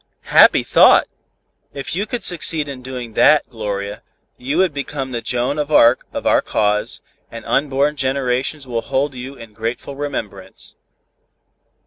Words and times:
"Happy 0.33 0.63
thought! 0.63 1.05
If 1.75 1.95
you 1.95 2.07
succeed 2.21 2.67
in 2.67 2.81
doing 2.81 3.13
that, 3.13 3.47
Gloria, 3.49 4.01
you 4.35 4.57
will 4.57 4.67
become 4.69 5.11
the 5.11 5.21
Joan 5.21 5.57
d'Arc 5.57 6.07
of 6.11 6.25
our 6.25 6.41
cause, 6.41 7.01
and 7.31 7.45
unborn 7.45 7.97
generations 7.97 8.65
will 8.65 8.81
hold 8.81 9.13
you 9.13 9.35
in 9.35 9.53
grateful 9.53 9.95
remembrance." 9.95 10.73